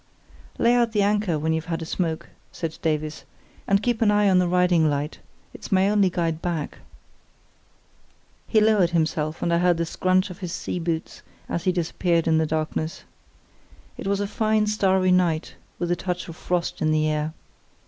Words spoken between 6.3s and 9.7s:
back." He lowered himself, and I